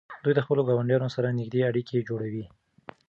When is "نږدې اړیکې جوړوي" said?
1.39-2.45